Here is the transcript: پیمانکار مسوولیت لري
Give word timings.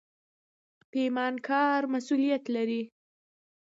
پیمانکار 0.91 1.81
مسوولیت 1.93 2.43
لري 2.55 2.81